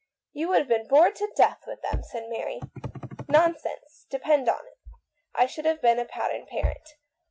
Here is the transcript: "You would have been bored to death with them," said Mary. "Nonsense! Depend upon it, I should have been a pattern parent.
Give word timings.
"You 0.33 0.47
would 0.47 0.57
have 0.61 0.67
been 0.67 0.87
bored 0.87 1.13
to 1.17 1.31
death 1.35 1.65
with 1.67 1.83
them," 1.83 2.01
said 2.01 2.27
Mary. 2.27 2.59
"Nonsense! 3.27 4.07
Depend 4.09 4.47
upon 4.47 4.65
it, 4.65 4.79
I 5.35 5.45
should 5.45 5.65
have 5.65 5.79
been 5.79 5.99
a 5.99 6.05
pattern 6.05 6.47
parent. 6.47 6.95